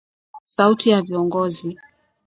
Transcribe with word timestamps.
Sauti 0.47 0.89
ya 0.89 1.01
Viongozi 1.01 1.77